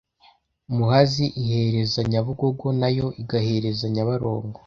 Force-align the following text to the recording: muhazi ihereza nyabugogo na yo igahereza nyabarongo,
muhazi 0.75 1.25
ihereza 1.41 1.99
nyabugogo 2.11 2.65
na 2.79 2.89
yo 2.97 3.07
igahereza 3.21 3.85
nyabarongo, 3.95 4.59